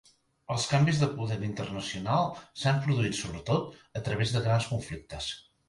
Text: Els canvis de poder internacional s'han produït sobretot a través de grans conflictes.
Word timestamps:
Els 0.53 0.63
canvis 0.69 1.01
de 1.01 1.09
poder 1.19 1.37
internacional 1.47 2.33
s'han 2.63 2.81
produït 2.87 3.21
sobretot 3.21 3.79
a 4.03 4.07
través 4.09 4.37
de 4.39 4.45
grans 4.51 4.69
conflictes. 4.75 5.33